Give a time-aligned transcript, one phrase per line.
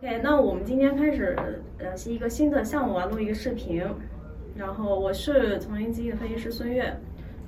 [0.00, 1.36] OK，那我们今天开始，
[1.78, 3.82] 呃，是一个新的项目啊，录一个视频。
[4.54, 6.96] 然后我是从银基金的分析师孙悦，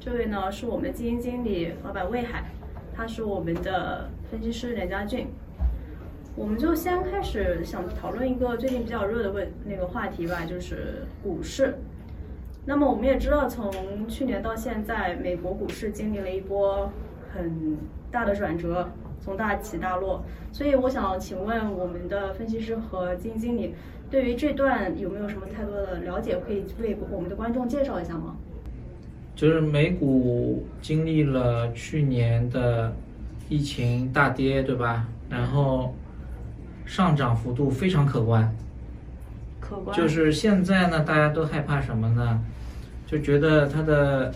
[0.01, 2.51] 这位呢是我们的基金经理老板魏海，
[2.92, 5.28] 他是我们的分析师梁家俊。
[6.34, 11.78] 我们就先开始想讨论一个最近比较热的问那个话题吧，就是股市。
[12.67, 13.70] 那么我们也知道，从
[14.09, 16.91] 去年到现在，美国股市经历了一波
[17.33, 17.77] 很
[18.11, 18.89] 大的转折，
[19.20, 20.23] 从大起大落。
[20.52, 23.75] 所以我想请问我们的分析师和基金经理，
[24.11, 28.37] 对于这段有没有什么太多的了解，可以为我们的观众介绍一下吗？
[29.37, 32.93] 就是美股经历了去年的
[33.48, 35.06] 疫情大跌，对吧？
[35.31, 35.95] 然后
[36.84, 38.53] 上涨幅度非常可观。
[39.61, 39.97] 可观。
[39.97, 42.42] 就是现在呢，大家都害怕什么呢？
[43.06, 44.33] 就觉得它的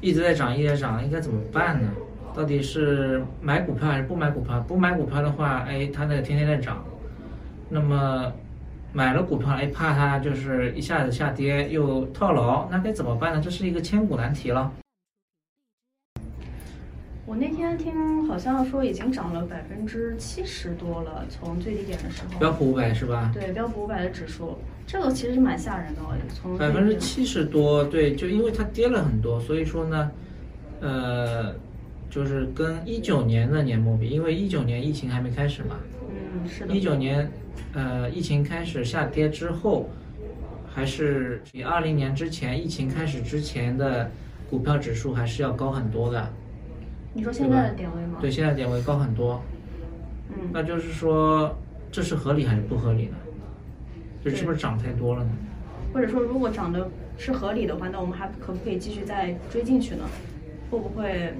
[0.00, 1.88] 一直在涨，一直在涨，应该怎么办呢？
[2.34, 4.60] 到底是买股票还是不买股票？
[4.60, 6.84] 不买股票的话，哎，它那个天天在涨。
[7.68, 8.32] 那么
[8.92, 13.40] 买了股票，哎，怕它就是一下子下跌又套牢，那该怎么办呢？
[13.42, 14.72] 这是一个千古难题了。
[17.26, 22.38] 我那天听好像说已经涨了百分之七十多了，从最低点的时候。
[22.38, 23.30] 标普五百是吧？
[23.32, 26.00] 对，标普五百的指数，这个其实是蛮吓人的。
[26.34, 30.10] 从百分之七十多，对，就因为它跌了很多，所以说呢，
[30.80, 31.54] 呃，
[32.10, 35.76] 就是跟一九年的年末比，因为一九年疫情还没开始嘛。
[36.08, 36.74] 嗯，是的。
[36.74, 37.30] 一九年，
[37.72, 39.88] 呃，疫情开始下跌之后，
[40.72, 44.10] 还是比二零年之前疫情开始之前的
[44.48, 46.30] 股票指数还是要高很多的。
[47.12, 48.18] 你说现在的点位吗？
[48.20, 49.42] 对，现在点位高很多。
[50.30, 51.56] 嗯，那就是说，
[51.90, 53.16] 这是合理还是不合理呢？
[54.24, 55.30] 这是不是涨太多了呢？
[55.92, 56.88] 或者说，如果涨的
[57.18, 60.04] 是合理的话，那我们还可不可以继续再追进去呢？
[60.70, 61.34] 会不会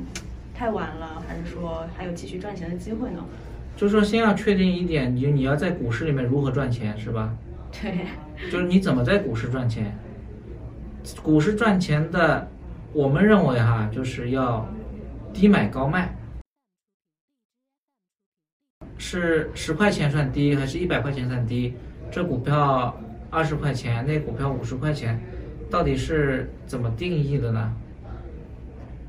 [0.54, 1.22] 太晚了？
[1.26, 3.22] 还是说还有继续赚钱的机会呢？
[3.76, 7.34] 就是说，先要确定一点，你你要在股市里面如何赚钱，是吧？
[7.72, 8.06] 对。
[8.50, 9.92] 就是你怎么在股市赚钱？
[11.22, 12.48] 股市赚钱的，
[12.92, 14.66] 我们认为哈，就是要。
[15.34, 16.16] 低买高卖，
[18.96, 21.74] 是十块钱算低，还是一百块钱算低？
[22.08, 22.96] 这股票
[23.30, 25.20] 二十块钱，那股票五十块钱，
[25.68, 27.74] 到底是怎么定义的呢？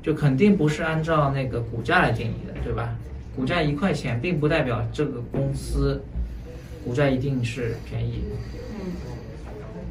[0.06, 2.96] 就肯定不是按照那个股价来定义的，对吧？
[3.34, 6.00] 股价一块钱，并不代表这个公司
[6.84, 8.22] 股价一定是便宜。
[8.78, 8.92] 嗯。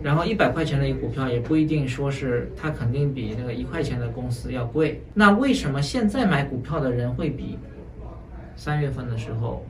[0.01, 5.01] 然后一百块钱的一个股票也不一定说是它肯定比那个一块钱的公司要贵。
[5.13, 7.59] 那为什么现在买股票的人会比
[8.55, 9.65] 三月份的时候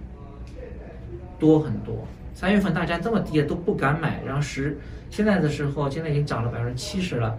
[1.40, 2.08] 多很多？
[2.36, 4.78] 三月份大家这么低都不敢买，然后十
[5.10, 7.36] 现在的时候现在已经涨了百分之七十了，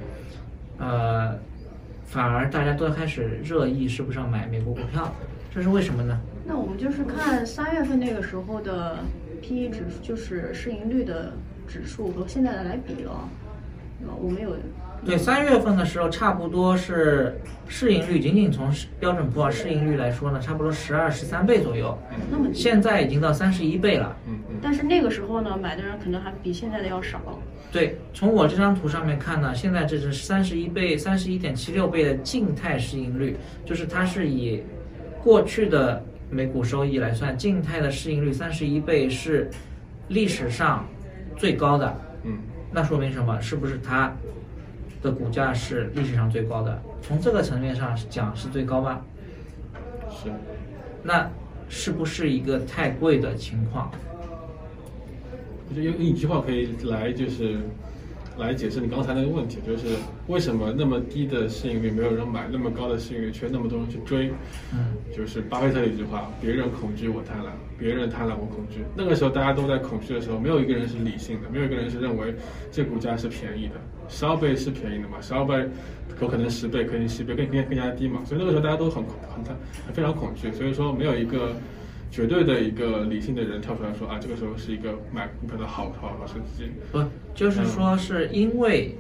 [0.79, 1.39] 呃，
[2.07, 5.13] 反而大家都开始热议是不是要买美国股票，
[5.55, 6.19] 这是为什么呢？
[6.47, 8.97] 那我们就是看三月份那个时候的
[9.43, 11.33] PE 指数，就是市盈率的。
[11.69, 13.29] 指数和现在的来比了，
[14.23, 14.57] 我们有
[15.05, 21.99] 对三月份的时候，差不多是市盈率，仅仅从标准普尔市盈率来说呢，差不多十二十三倍左右。
[22.31, 24.17] 那么现在已经到三十一倍了。
[24.29, 24.46] 嗯嗯。
[24.67, 27.21] 但是那个时候呢，买的人可能还比现在的要少。
[27.71, 34.61] 对，从我这张图上面看呢，现在这是三十一倍，三十一点七六倍的静态市盈率，就是它是以
[35.23, 39.49] 过去的每股收益来算，静态的市盈率三十一倍是
[40.09, 40.85] 历史上。
[41.37, 42.37] 最高的，嗯，
[42.73, 43.41] 那说明什么？
[43.41, 44.13] 是不是它
[45.01, 46.83] 的股价是历史上最高的？
[47.01, 49.01] 从这个层面上讲是最高吗？
[50.11, 50.29] 是。
[51.05, 51.31] 那
[51.69, 53.93] 是不是一个太贵的情况？
[55.69, 57.59] 我觉得用一句话可以来就是。
[58.39, 59.97] 来解释你刚才那个问题，就是
[60.27, 64.31] 为什么那么低的市盈率没有人买，那么高的市盈率却那么多人去追？
[64.75, 67.47] 嗯，就是巴菲特的一句话：别人恐惧我贪婪，
[67.79, 68.81] 别人贪婪我恐惧。
[68.95, 72.35] 那个时候大家都在恐惧的时候，没有一个人是理性的，没有一个人是认为
[72.71, 73.75] 这股价是便宜的。
[74.11, 75.19] 十二倍是便宜的嘛？
[75.23, 75.67] 十二倍
[76.21, 78.21] 有可能十倍，可能十倍更更更加低嘛？
[78.27, 79.43] 所以那个时候大家都很很
[79.87, 81.57] 很非常恐惧，所以说没有一个。
[82.11, 86.71] 绝对的一个理性的人跳出来说啊，这个时候是一个买股票的好好好时机。
[86.91, 87.03] 不，
[87.35, 88.95] 就是说是因为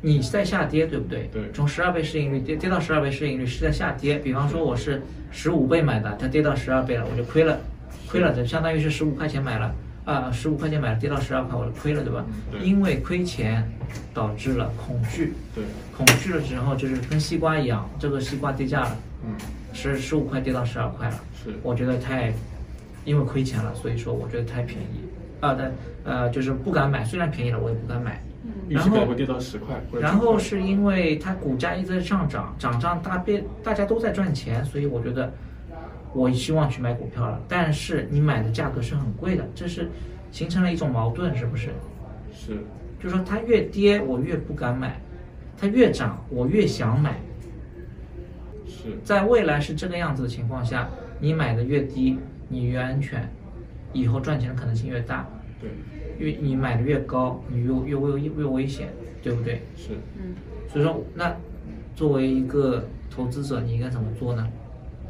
[0.00, 1.28] 你在下跌，对不对？
[1.32, 1.50] 对。
[1.52, 4.18] 从十二倍市盈率跌跌到十二倍市盈率是在下跌。
[4.18, 7.60] 比方说我是十五倍买的，它跌到十二倍了，我就亏了，
[8.08, 9.74] 亏了，就相当于是十五块钱买了
[10.06, 12.24] 啊，十五块钱买了，跌到十二块，我就亏了，对吧？
[12.50, 12.60] 对。
[12.62, 13.70] 因为亏钱
[14.14, 15.34] 导致了恐惧。
[15.54, 15.64] 对。
[15.94, 18.96] 恐惧了之后就是跟西瓜一样，这个西瓜跌价了。
[19.26, 19.34] 嗯。
[19.72, 21.20] 十十五块跌到十二块了。
[21.42, 22.32] 是，我觉得太，
[23.04, 25.00] 因为亏钱了，所以说我觉得太便宜，
[25.40, 25.72] 啊但，
[26.04, 27.04] 呃，就是不敢买。
[27.04, 28.22] 虽然便宜了，我也不敢买。
[28.44, 28.50] 嗯。
[28.68, 29.80] 然后会跌到十块。
[30.00, 35.32] 然后是因为它股价一直在上涨，涨涨大变，大家都在赚钱，所以我觉得
[36.12, 39.88] 我希望去买股票了，但是你买的价格是很贵的，这是
[40.30, 41.70] 形成了一种矛盾，是不是？
[42.32, 42.58] 是
[43.02, 45.00] 就是说它越跌我越不敢买，
[45.56, 47.18] 它越涨我越想买。
[48.82, 50.88] 是在未来是这个样子的情况下，
[51.18, 52.18] 你买的越低，
[52.48, 53.28] 你越安全，
[53.92, 55.26] 以后赚钱的可能性越大。
[55.60, 55.68] 对
[56.18, 58.88] 越你买的越高，你越越危越危险，
[59.22, 59.60] 对不对？
[59.76, 60.34] 是嗯，
[60.72, 61.34] 所以说，那
[61.94, 64.46] 作为一个投资者，你应该怎么做呢？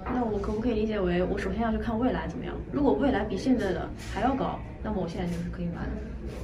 [0.05, 2.55] 那我可不可以理解为，我首先要去看未来怎么样？
[2.73, 5.93] 如果未来比现在的还要高，那么我现在就是可以买的。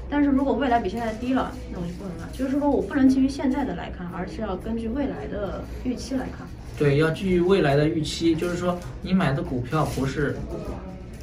[0.09, 2.29] 但是如果未来比现在低了，那我就不能买。
[2.33, 6.47] 就是说我不能基于现在的来看，而是要根据未来的预期来看。
[6.79, 10.37] 对，要基于未来的预期，就是说你买的股票不是，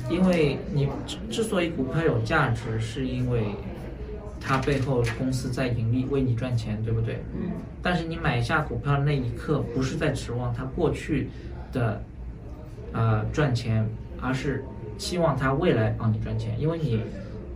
[0.10, 3.46] 因为你之之所以股票有价值，是因为
[4.42, 7.24] 它背后公司在盈利，为你赚钱，对不对？
[7.36, 7.52] 嗯。
[7.84, 11.30] 但是你买下股票的那一刻，不是在指望它过去
[11.72, 12.02] 的
[12.92, 13.88] 呃赚钱，
[14.20, 14.64] 而是
[14.98, 17.00] 期望它未来帮你赚钱，因为你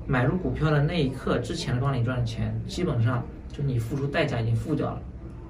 [0.06, 5.02] 买入股票的那一刻之前帮你赚的钱，基本上就你付出代价已经付掉了，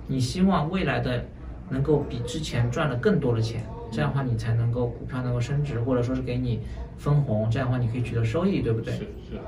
[0.08, 1.26] 你希望未来的
[1.70, 6.60] 能够比之前赚了更多的钱，这样的话你才能够股票能够升值，或者说是给你
[6.98, 8.94] 分红，这样的话你可以取得收益，对不对？
[8.94, 9.40] 是是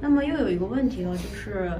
[0.00, 1.70] 那么又有一个问题呢，就是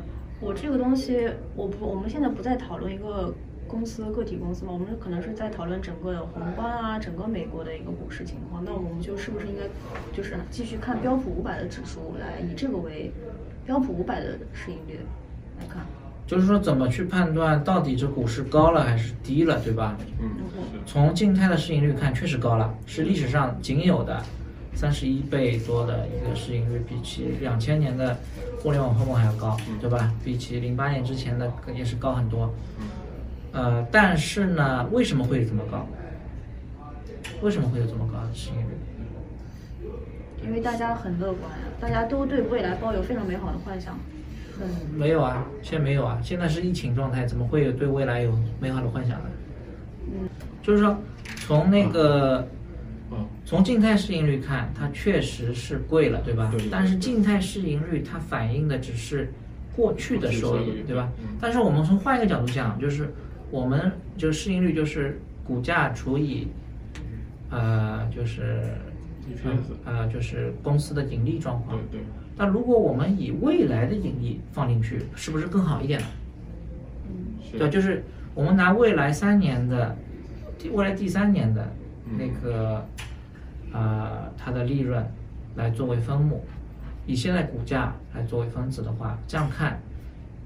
[0.40, 3.34] 我这个东西，我不，我们现在不再讨论一个
[3.66, 8.62] 公司个体公司嘛，我们可能是在讨论整个的宏观啊，整个美国的一个股市情况。
[8.64, 9.62] 那我们就是不是应该
[10.14, 13.10] 就是继续看标普五百的指数来以这个为
[13.64, 14.98] 标普五百的市盈率
[15.58, 15.82] 来看？
[16.30, 19.96] 就是说怎么去判断到底这股市高了还是低了，对吧？
[20.20, 20.30] 嗯
[20.86, 24.22] 从静态的市盈率看，确实高了，是历史上仅有的
[24.72, 28.16] 三十一倍多的一个市盈率，比起两千年的
[28.60, 30.14] 互联网泡沫还要高，对吧？
[30.24, 32.48] 比起零八年之前的也是高很多。
[33.50, 35.84] 呃，但是呢，为什么会这么高？
[37.42, 39.90] 为什么会有这么高的市盈率？
[40.44, 43.98] 因为大家很乐观呀，大家都对未来抱有非常美好的幻想，
[44.60, 49.26] 很没有啊，现在没有啊，现在是疫情状态，怎么会有对未来有美好的幻想呢？
[50.12, 50.28] 嗯
[50.62, 50.96] 就是说，
[51.46, 52.38] 从那个。
[53.10, 56.48] 哦从静态市盈率看，它确实是贵了，对吧？
[56.52, 59.28] 对对但是静态市盈率它反映的只是
[59.74, 61.10] 过去的收益过去的收益，对吧？
[61.18, 63.12] 嗯但是我们从换一个角度讲，就是
[63.50, 66.46] 我们就市盈率就是股价除以
[67.50, 68.62] 呃就是
[69.28, 72.00] ，EPS 呃就是公司的盈利状况对。
[72.00, 72.06] 对。
[72.36, 76.06] 那如果我们以未来的盈利放进去，是不是更好一点呢？
[77.08, 77.14] 嗯。
[77.42, 77.58] 是。
[77.58, 78.02] 对，就是
[78.34, 79.94] 我们拿未来三年的，
[80.72, 81.70] 未来第三年的
[82.06, 82.18] 嗯。
[82.18, 82.86] 那个，
[83.72, 85.04] 呃，它的利润
[85.54, 86.44] 来作为分母，
[87.06, 89.78] 以现在股价来作为分子的话，这样看，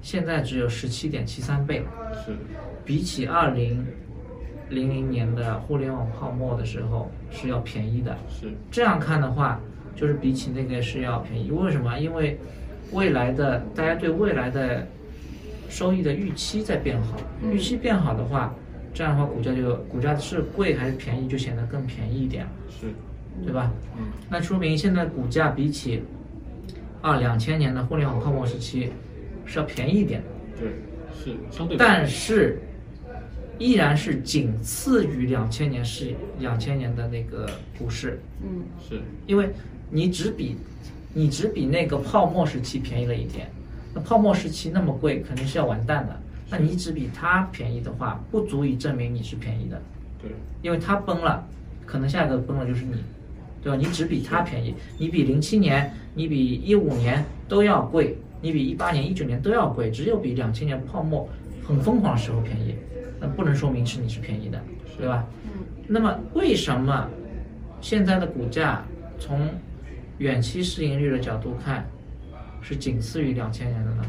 [0.01, 1.83] 现在只有十七点七三倍，
[2.25, 2.35] 是。
[2.83, 3.83] 比起二零
[4.69, 8.15] 零零年的互联网泡沫的时候是要便宜的。
[8.29, 9.59] 是这样看的话，
[9.95, 11.51] 就是比起那个是要便宜。
[11.51, 11.97] 为什么？
[11.99, 12.37] 因为
[12.91, 14.85] 未来的大家对未来的
[15.69, 18.53] 收益的预期在变好，嗯预期变好的话，
[18.93, 22.87] 这样的话股价就股价是贵还是便宜就显得更便宜一点，是
[23.43, 23.71] 对吧？
[23.97, 26.03] 嗯那说明现在股价比起
[27.01, 28.91] 啊两千年的互联网泡沫时期
[29.45, 30.27] 是要便宜一点的。
[30.59, 30.69] 对
[31.13, 32.59] 是相对但是
[33.57, 39.49] 依然是仅次于两千年是两千年的那个股市，嗯是因为
[39.89, 40.57] 你只比
[41.13, 43.49] 你只比那个泡沫时期便宜了一点，
[43.93, 46.19] 那泡沫时期那么贵，肯定是要完蛋的。
[46.49, 49.81] 那你只比它便宜的话，不足以证明你是便宜的，
[50.21, 50.29] 对
[50.61, 51.43] 因为它崩了，
[51.85, 52.93] 可能下一个崩了就是你，
[53.63, 53.77] 对吧？
[53.77, 61.27] 你只比它便宜，你比零七年、你比一五年都要贵，你比一八年、一九年都要贵，只有比两千年泡沫
[61.63, 62.75] 很疯狂的时候便宜，
[63.25, 64.61] 那不能说明是你是便宜的，
[64.97, 65.25] 对吧？
[65.45, 67.09] 嗯那么为什么
[67.81, 68.83] 现在的股价
[69.19, 69.49] 从
[70.19, 71.85] 远期市盈率的角度看
[72.61, 74.03] 是仅次于两千年的呢？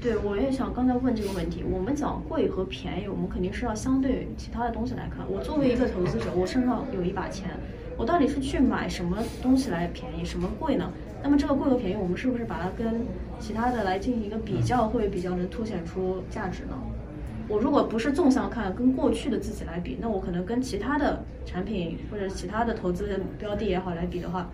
[0.00, 1.64] 对，我也想刚才问这个问题。
[1.68, 5.28] 我们讲贵和便宜，我们肯定是要相对其他的东西来看。
[5.28, 7.50] 我作为一个投资者，我身上有一把钱，
[7.96, 10.92] 我到底是去买什么东西来便宜，什么贵呢？
[11.22, 13.00] 那么这个贵和便宜，我们是不是把它跟
[13.40, 16.76] 其他的来进行一个比较，会比较能凸显出价值呢？
[17.48, 24.50] 我如果不是纵向看，跟过去的自己来比，那我可能跟其他的产品或者其他的投资标的也好来比的话，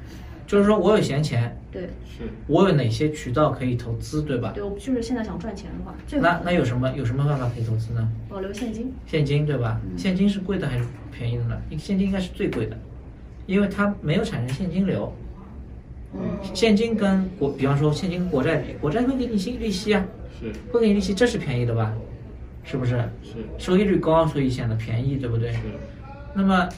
[0.47, 4.53] 就是说我有闲钱，对是我有哪些渠道可以投资，对吧？
[4.55, 8.07] 对，我就是现在想赚钱的话，那那有什么有什么办法可以投资呢？
[8.29, 8.93] 保留现金。
[9.07, 9.81] 现金对吧？
[9.85, 11.57] 嗯现金是贵的还是便宜的呢？
[11.79, 12.77] 现金应该是最贵的，
[13.47, 15.11] 因为它没有产生现金流。
[16.15, 16.21] 嗯
[16.53, 20.05] 现金跟国，比方说现金跟国债比，国债会给你息利息啊，
[20.39, 21.95] 是会给你利息，这是便宜的吧？
[22.65, 22.97] 是不是？
[23.23, 25.53] 是收益率高，所以显得便宜，对不对？
[25.53, 25.59] 是
[26.35, 26.69] 那么，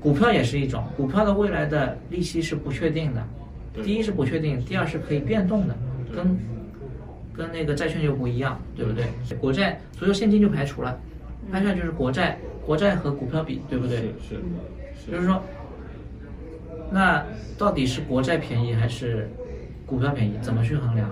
[0.00, 3.22] 股票也是一种，股票的未来的利息是不确定的，
[3.84, 5.76] 第一是不确定，第二是可以变动的，
[6.14, 6.38] 跟
[7.34, 9.04] 跟那个债券就不一样，对不对？
[9.38, 10.98] 国债，所以说现金就排除了，
[11.50, 12.36] 拍出来就是国债，
[12.66, 13.96] 国债和股票比，对不对？
[13.96, 14.34] 是是
[15.06, 15.42] 是，就是说，
[16.90, 17.24] 那
[17.56, 19.30] 到底是国债便宜还是
[19.86, 20.32] 股票便宜？
[20.42, 21.08] 怎么去衡量？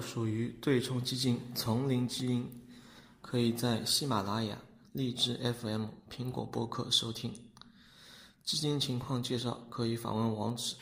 [0.00, 2.50] 属于对冲基金丛林基因，
[3.20, 4.58] 可以在喜马拉雅、
[4.92, 7.32] 荔枝 FM、苹果播客收听。
[8.44, 10.76] 基金情况介绍可以访问网址：